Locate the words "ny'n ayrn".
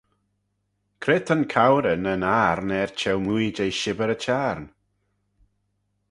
2.03-2.69